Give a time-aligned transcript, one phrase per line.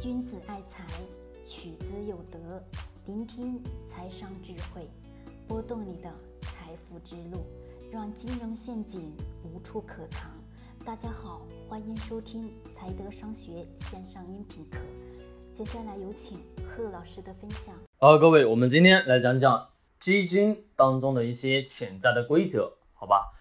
[0.00, 0.84] 君子爱财，
[1.44, 2.60] 取之有德。
[3.06, 4.90] 聆听财商智慧，
[5.46, 7.46] 拨动你的财富之路，
[7.92, 10.28] 让金融陷阱无处可藏。
[10.84, 14.78] 大家好，欢迎收听财德商学线上音频课。
[15.52, 17.72] 接下来有请贺老师的分享。
[17.98, 19.68] 好，各位，我们今天来讲讲
[20.00, 23.32] 基金当中的一些潜在的规则，好吧？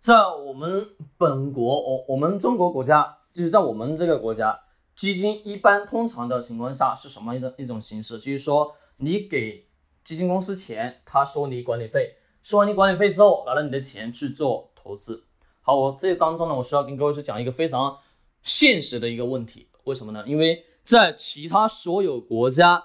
[0.00, 0.14] 在
[0.46, 0.86] 我们
[1.18, 4.58] 本国，我我们中国国家，就是在我们这个国家。
[5.02, 8.20] 基金一般通常的情况下是什么的一种形式？
[8.20, 9.66] 就是说，你给
[10.04, 15.24] 基金公司钱，他收你管理费，收完你管理费之后，拿了你的钱去做投资。
[15.60, 17.98] 好，我这当中呢，我需要跟各位去讲一个非常
[18.44, 20.22] 现实的一个问题，为什么呢？
[20.24, 22.84] 因为在其他所有国家、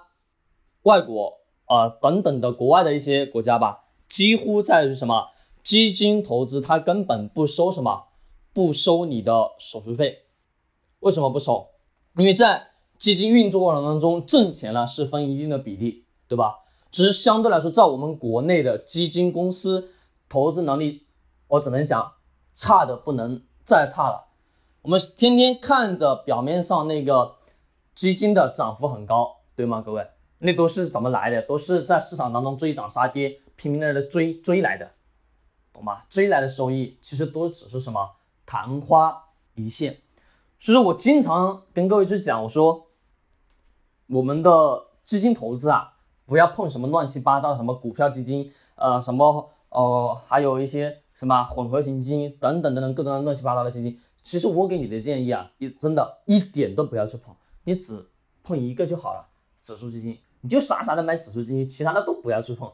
[0.82, 5.28] 外国啊等等的国外的一些国家吧，几乎在于什么
[5.62, 8.08] 基金投资，它根本不收什么，
[8.52, 10.24] 不收你的手续费。
[10.98, 11.68] 为什么不收？
[12.18, 16.58] 因为在基金运作过程当中，挣钱呢是分一定的比例，对吧？
[16.90, 19.92] 只是相对来说，在我们国内的基金公司
[20.28, 21.06] 投资能力，
[21.46, 22.14] 我只能讲
[22.56, 24.26] 差的不能再差了。
[24.82, 27.36] 我们天天看着表面上那个
[27.94, 29.80] 基金的涨幅很高，对吗？
[29.80, 30.04] 各位，
[30.38, 31.40] 那都是怎么来的？
[31.42, 34.90] 都是在市场当中追涨杀跌，拼命的追追来的，
[35.72, 36.02] 懂吗？
[36.10, 39.98] 追来的收益其实都只是什么昙花一现。
[40.60, 42.88] 所以说我经常跟各位去讲，我说
[44.08, 45.92] 我们的基金投资啊，
[46.26, 54.00] 不要碰什么乱七八糟什么股票基金，呃，什么呃，还有一些什么混合型基金等等等等各种乱七八糟的基金。
[54.24, 58.04] 其实我给你的建议啊，一真的一点都不要去碰，你只
[58.42, 59.26] 碰一个就好了，
[59.62, 62.70] 指数基金，你就傻傻的买指数基金，其他的都不要去碰。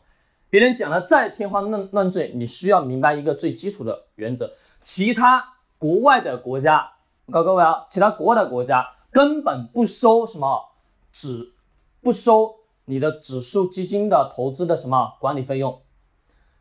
[0.48, 6.92] 别人讲的再天花乱乱坠，你需要明白一个最基础的原则，其他国外的国家。
[7.33, 10.72] 告诉各位啊，其他国外的国家根本不收什么
[11.11, 11.55] 指，
[12.03, 15.80] 不收你的指数基金的投资的什么管理费用。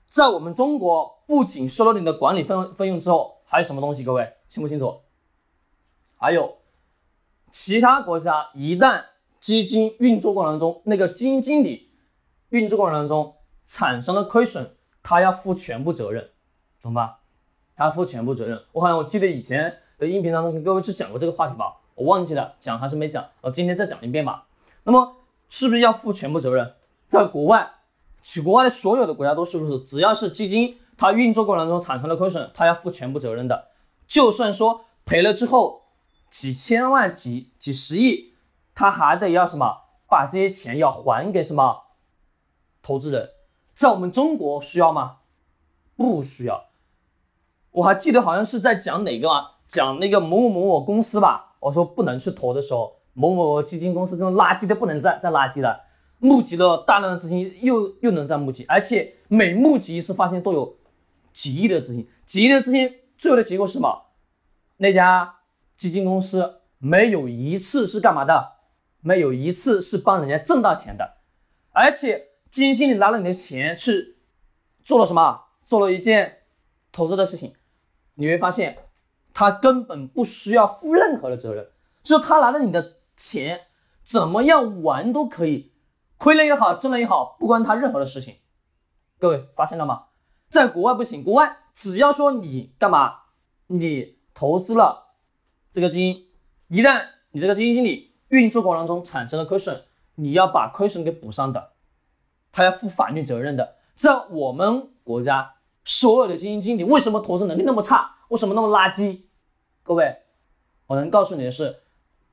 [0.08, 4.03] 在我们中国，不仅收了你的管理费费用之后，还有什么东西？
[4.03, 5.02] 各位清不清楚？
[6.16, 6.59] 还有
[7.52, 9.03] 其他国家一旦
[9.41, 11.91] 基金运作过程中，那个基金经理
[12.50, 13.35] 运作过程当中
[13.66, 16.29] 产生了亏损，他要负全部责任，
[16.81, 17.19] 懂吧？
[17.75, 18.63] 他负全部责任。
[18.72, 19.79] 我好像我记得以前。
[19.97, 24.45] 在音频当中跟各位去讲过这个话题吧，我忘记了讲还是没讲，我今天再讲一遍吧。
[24.83, 25.15] 那么
[25.49, 26.73] 是不是要负全部责任？
[27.07, 27.71] 在国外，
[28.21, 33.67] 取国外的所有的国家都是不是，只要是基金它运作过程中产生了亏损，它要负全部责任的。
[34.07, 35.83] 就算说赔了之后
[36.29, 38.33] 几千万、几几十亿，
[38.75, 39.81] 他还得要什么？
[40.07, 41.83] 把这些钱要还给什么
[42.81, 43.31] 投资人？
[43.73, 45.17] 在我们中国需要吗？
[45.95, 46.65] 不需要。
[47.71, 49.53] 我还记得好像是在讲哪个啊？
[49.73, 55.81] 讲那个某某某某公司吧，我说不能去投的时候，某某基金公司这种垃圾的不能再再垃圾了，
[56.19, 60.78] 募集了大量的资金，又又能再募集，而且每募集一次，发现都有
[61.31, 64.03] 几亿的资金，几亿的资金，最后的结果是什么？
[64.78, 65.38] 那家
[65.75, 68.51] 基金公司没有一次是干嘛的？
[69.01, 71.17] 没有一次是帮人家挣到钱的，
[71.72, 74.17] 而且基金经理拿了你的钱去
[74.85, 75.45] 做了什么？
[75.66, 76.41] 做了一件
[76.91, 77.55] 投资的事情，
[78.13, 78.78] 你会发现。
[79.33, 81.69] 他根本不需要负任何的责任，
[82.03, 83.61] 就他拿了你的钱，
[84.03, 85.71] 怎么样玩都可以，
[86.17, 88.35] 亏了也好，挣了也好，不关他任何的事情。
[89.17, 90.05] 各位发现了吗？
[90.49, 93.22] 在国外不行，国外只要说你干嘛，
[93.67, 95.16] 你投资了
[95.72, 96.27] 这个基金，
[96.67, 99.83] 一旦你这个基金经理运作过程中产生了亏损，
[100.16, 101.72] 你要把亏损给补上的，
[102.51, 103.77] 他要负法律责任的。
[103.95, 105.55] 在我们国家，
[105.85, 108.17] 所有的基金经理为什么投资能力那么差？
[108.33, 109.25] 为什么那么垃圾？
[109.83, 110.23] 各位，
[110.88, 111.83] 我能告诉你的是，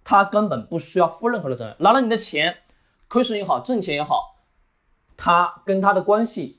[0.02, 2.56] 他根本不需要负任何的责任，拿了你的钱，
[3.06, 4.38] 亏损也好，挣钱也好，
[5.14, 6.58] 他跟他的关系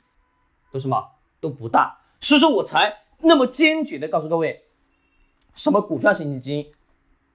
[0.72, 4.66] 都什么都不大，所以说我才那么坚决的告诉各位，
[5.56, 6.72] 什么股票型基金，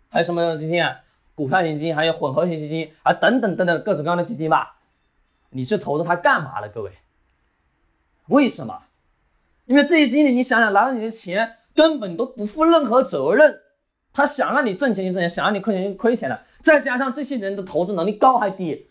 [0.09, 1.01] 还有什么基金啊？
[1.35, 4.77] 股票型基金，还有混合型基金啊，等等等等各种各样的基金吧，
[5.51, 6.69] 你去投资它干嘛了？
[6.69, 6.93] 各位，
[8.29, 8.85] 为什么？
[9.65, 11.57] 因为这些经理，你想想，拿了你的钱。
[11.77, 13.61] 根本都不负任何责任，
[14.13, 16.43] 他想让你挣钱就挣钱，想让你亏钱就亏钱了。
[16.63, 18.89] 再加上这些人的投资能力高还低，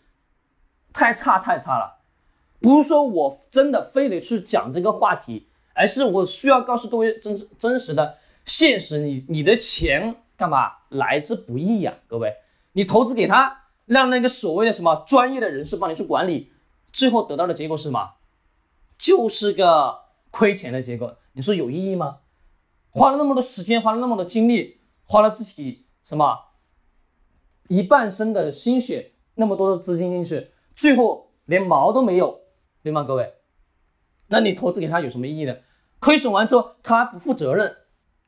[0.92, 1.96] 太差太差了。
[2.60, 8.16] 不是说我真的非得去讲这个话题，而是我需要告诉各位真真实的
[8.46, 9.00] 现实。
[9.00, 11.92] 你你的钱干嘛来之不易呀？
[12.06, 12.32] 各位，
[12.72, 16.50] 你投资给他，让那个所谓的什么专业的人士帮你去管理，
[16.92, 18.12] 最后得到的结果是什么？
[18.96, 19.98] 就是个
[20.30, 21.18] 亏钱的结果。
[21.32, 22.20] 你说有意义吗？
[22.96, 26.46] 花了那么多时间，花了那么多精力，花了自己什么
[27.68, 32.40] 一半生的心血，那么多的资金进去，最后连毛都没有，
[32.82, 33.04] 对吗？
[33.04, 33.34] 各位，
[34.28, 35.56] 那你投资给他有什么意义呢？
[35.98, 37.76] 亏损完之后他还不负责任，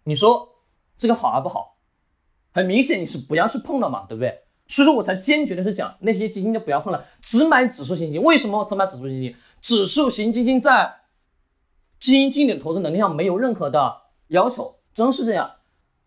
[0.05, 0.61] 你说
[0.99, 1.79] 这个好还不好？
[2.53, 4.43] 很明显你是不要去碰的嘛，对不对？
[4.67, 8.23] 所以说我才坚决的是讲那些基金就不要碰了，只买指数型基金。
[8.23, 9.37] 为什么只买指数型基金？
[9.63, 11.01] 指数型基金在
[11.99, 15.57] 基金经理的投资能力上没有任何的要求，真是这样。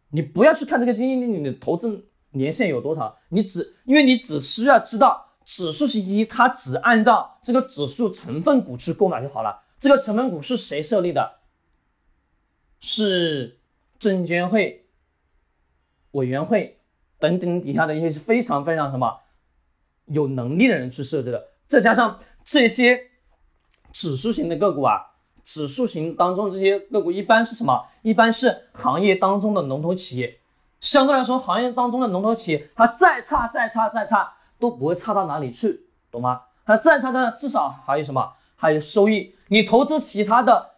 [0.09, 9.63] 你不要去看这个基金经理的投资年限有多长，你只因为你只需要知道指数型基金它只按照这个指数成分股去购买就好了。
[9.79, 11.39] 这个成分股是谁设立的？
[12.79, 13.59] 是
[13.99, 14.87] 证监会
[16.11, 16.77] 委员会。
[17.19, 19.19] 等等底下的一些非常非常什么
[20.05, 23.11] 有能力的人去设置的，再加上这些
[23.93, 25.10] 指数型的个股啊，
[25.43, 27.87] 指数型当中这些个股一般是什么？
[28.01, 30.39] 一般是行业当中的龙头企业。
[30.79, 36.43] 相对来说，行业当中的龙头企业，它再差再差再差都不会差到哪里去，懂吗？
[36.65, 38.33] 它再差再差至少还有什么？
[38.55, 39.35] 还有收益。
[39.47, 40.71] 你投资其他的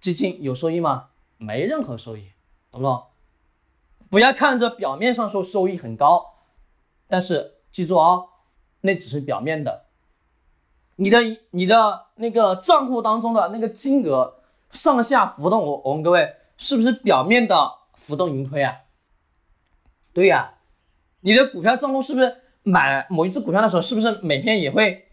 [0.00, 1.08] 基金有收益吗？
[1.36, 2.30] 没任何收益，
[2.70, 3.04] 懂不懂？
[4.10, 6.34] 不要看着表面上说收益很高，
[7.08, 8.28] 但是记住哦，
[8.82, 9.83] 那只是表面的。
[10.96, 11.18] 你的
[11.50, 18.76] 你的那个账户当中的那个金额上下浮动，我我问各位，是不是表面的浮动盈亏啊？
[20.12, 20.54] 对呀，
[21.20, 25.08] 你的股票账户是不是买某一只股票的时候，是不是每天也会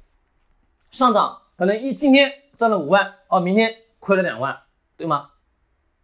[0.91, 1.41] 上涨？
[1.55, 4.61] 可能一今天赚了五万，哦，明天亏了两万，
[4.97, 5.31] 对吗？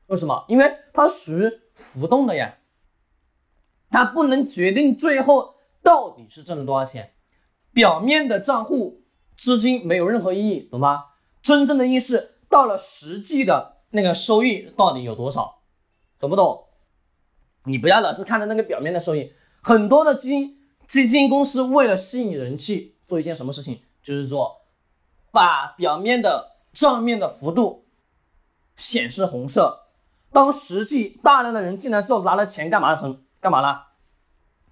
[0.08, 0.46] 为什么？
[0.48, 2.56] 因为它属于浮动的呀。
[3.90, 7.14] 它不能决定最后到底是挣了多少钱，
[7.72, 9.02] 表面的账户
[9.38, 11.06] 资金没有任何意义，懂吗？
[11.42, 15.60] 真正的意义是到了实际的那个收益到底有多少，
[16.20, 16.66] 懂不懂？
[17.64, 20.58] 你不要老是看着那个表面的收益，很多的基金
[20.88, 24.62] 基金公司为了吸引人气，做一件什么事情，就是说
[25.32, 27.86] 把表面的账面的幅度
[28.76, 29.88] 显示红色，
[30.32, 33.20] 当实际大量的人进来之后拿了钱干嘛的？
[33.40, 33.88] 干嘛了？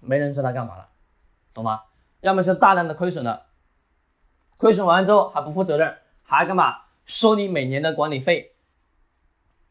[0.00, 0.88] 没人知道干嘛了，
[1.54, 1.82] 懂吗？
[2.20, 3.46] 要么是大量的亏损了，
[4.58, 6.74] 亏损完之后还不负责任，还干嘛？
[7.04, 8.52] 收你每年的管理费，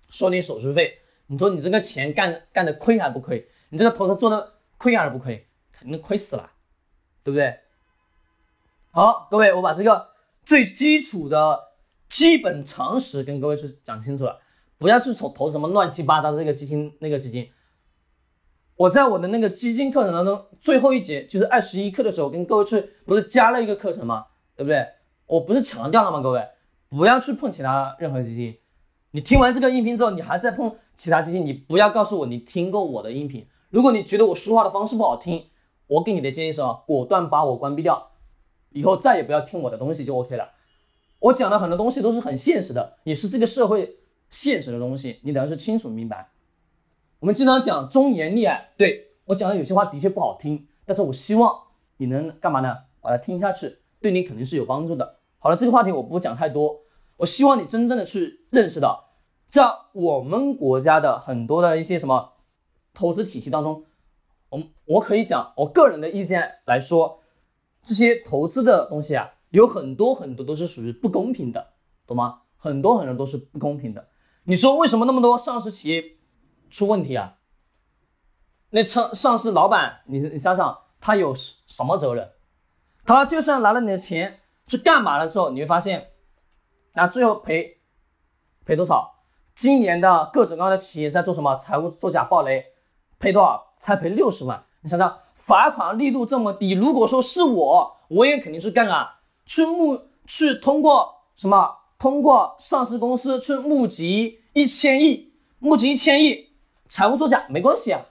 [0.09, 0.99] 收你手续费。
[1.27, 3.49] 你说你这个钱干干的亏还不亏？
[3.69, 5.47] 你这个投资做的亏还是不亏？
[5.71, 6.51] 肯定亏死了，
[7.23, 7.59] 对不对？
[8.91, 10.11] 好，各位，我把这个
[10.45, 11.59] 最基础的
[12.07, 14.39] 基本常识跟各位去讲清楚了，
[14.77, 17.51] 不要去投投什么乱七八糟的这个基金那个基金。
[18.75, 24.27] 我在我的那个基金课程当中，最后一节就是二十一课的时候，跟各位去不是加了一个课程吗？
[24.55, 24.87] 对不对？
[25.27, 26.21] 我不是强调了吗？
[26.21, 26.47] 各位
[26.89, 28.57] 不要去碰其他任何基金。
[29.11, 33.47] 你听完这个音频之后，你还在碰其他基金，你不要告诉我你听过我的音频。
[33.69, 35.47] 如果你觉得我说话的方式不好听，
[35.87, 38.11] 我给你的建议是啊，果断把我关闭掉，
[38.71, 40.51] 以后再也不要听我的东西就 OK 了。
[41.19, 43.97] 我讲的很多东西都是很现实的，也是这个社会
[44.29, 46.29] 现实的东西，你得要是清楚明白。
[47.19, 51.57] 我们经常讲忠言逆耳，对我讲的有些话的确不好听，但是我希望
[51.97, 52.77] 你能干嘛呢？
[53.01, 55.17] 把它听下去，对你肯定是有帮助的。
[55.39, 56.81] 好了，这个话题我不讲太多，
[57.17, 59.15] 我希望你真正的去认识到，
[59.47, 59.63] 在
[59.93, 62.33] 我们国家的很多的一些什么
[62.93, 63.83] 投资体系当中，
[64.49, 67.21] 我我可以讲我个人的意见来说，
[67.81, 71.73] 这些投资的东西啊，有很多很多都是属于不公平的，
[72.05, 72.43] 懂吗？
[72.57, 74.09] 很多很多都是不公平的。
[74.43, 76.03] 你说为什么那么多上市企业？
[76.69, 77.37] 出问题啊？
[78.69, 82.29] 那上上市老板，你你想想，他有什么责任？
[83.05, 86.07] 他就算拿了你的钱去干嘛了之后，你会发现，
[86.93, 87.77] 那最后赔
[88.65, 89.11] 赔多少？
[89.53, 91.55] 今年的各种各样的企业在做什么？
[91.55, 92.65] 财务作假暴雷，
[93.19, 93.73] 赔多少？
[93.79, 94.65] 才赔六十万。
[94.81, 101.77] 你想想，罚款力度这么低，如果说是我，我也肯定是干啊，去募去通过什么？
[101.97, 106.49] 通过上市公司去募集一千亿，募集一千亿。
[106.89, 108.01] 财务作假没关系啊，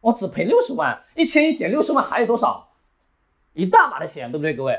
[0.00, 2.69] 我只赔六十万，一千亿减六十万还有多少？
[3.52, 4.78] 一大把的钱，对不对，各位？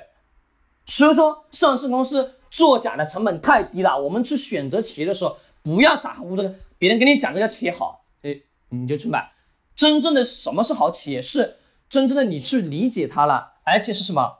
[0.85, 3.99] 所以说，上市公司作假的成本太低了。
[4.01, 9.31] 我们去选择企业的时候，不要傻乎乎的，别人跟你讲这个企业好，哎，你就去买。
[9.75, 11.21] 真正的什么是好企业？
[11.21, 11.57] 是
[11.89, 14.39] 真正的你去理解它了，而且是什么？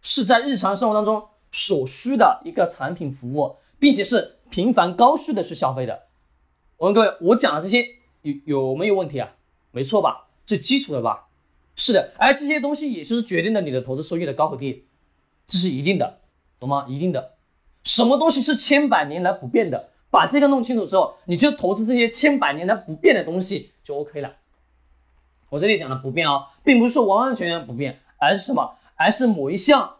[0.00, 6.04] 是在日常生活当中所需的一个产品服务，并且是频繁高需的去消费的。
[6.76, 7.86] 我问各位，我讲的这些。
[8.24, 9.34] 有有没有问题啊？
[9.70, 10.28] 没错吧？
[10.46, 11.23] 最基础的吧？
[11.76, 14.86] 是的，而这些东西也就是决定了你的投资收益的高和低，
[15.48, 16.20] 这是一定的，
[16.60, 16.86] 懂吗？
[16.88, 17.34] 一定的。
[17.82, 19.90] 什么东西是千百年来不变的？
[20.10, 24.36] 把这个弄清楚之后，你就投资这些千百年来不变的东西就 OK 了。
[25.50, 28.76] 我这里讲的不变哦，并不是说完完全全不变，而是什么？
[28.94, 29.96] 而是某一项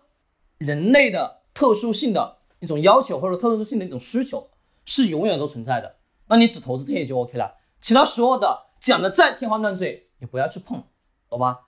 [0.58, 4.48] 人类的特殊性的一种要求或者特殊性的一种需求
[4.86, 5.96] 是永远都存在的。
[6.28, 10.84] 那你只投资这些就 OK 了，其他所有的讲的再天花乱坠，你不要去碰，
[11.28, 11.63] 懂吧？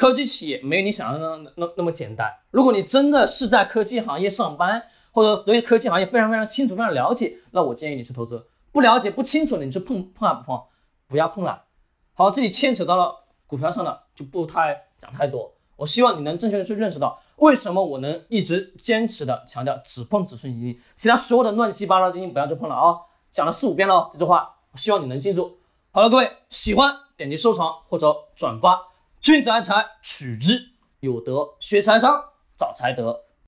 [0.00, 2.34] 科技企业没有你想象的那那那么简单。
[2.50, 8.46] 如果你真的是在科技行业上班，或者对科技行业非常非常清楚、非常了解，那我建议你去投资。
[8.72, 10.58] 不了解、不清楚的，你去碰碰还不碰？
[11.06, 11.64] 不要碰了。
[12.14, 13.14] 好，这里牵扯到了
[13.46, 15.52] 股票上的，就不太讲太多。
[15.76, 22.96] 我希望你能正确的去认识到，为什么我能一直坚持的强调只碰指数基金，其他所有的乱七八糟基金不要去碰了啊！
[23.30, 25.58] 讲了四五遍了这句话，我希望你能记住。
[25.90, 28.80] 好了，各位喜欢点击收藏或者转发，
[29.20, 32.24] 君子爱财，取之有德；学财商，
[32.56, 33.26] 找财德。